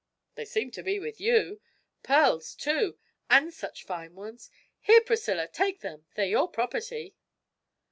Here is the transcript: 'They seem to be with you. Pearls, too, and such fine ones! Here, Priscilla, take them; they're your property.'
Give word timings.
'They 0.33 0.45
seem 0.45 0.71
to 0.71 0.81
be 0.81 0.99
with 0.99 1.21
you. 1.21 1.61
Pearls, 2.01 2.55
too, 2.55 2.97
and 3.29 3.53
such 3.53 3.85
fine 3.85 4.15
ones! 4.15 4.49
Here, 4.79 5.01
Priscilla, 5.01 5.47
take 5.47 5.81
them; 5.81 6.07
they're 6.15 6.25
your 6.25 6.49
property.' 6.49 7.15